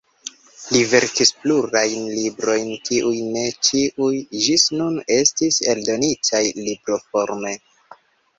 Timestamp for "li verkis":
0.75-1.31